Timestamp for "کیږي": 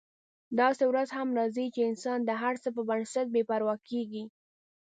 3.89-4.23